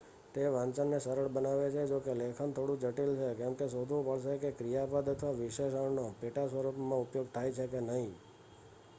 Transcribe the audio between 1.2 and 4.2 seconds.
બનાવે છે જોકે લેખન થોડું જટિલ છે કેમકે એ શોધવું